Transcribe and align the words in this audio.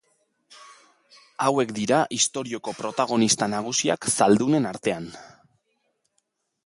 Hauek 1.47 1.73
dira 1.79 1.99
istorioko 2.17 2.73
protagonista 2.79 3.51
nagusiak 3.55 4.09
zaldunen 4.17 4.67
artean. 4.75 5.11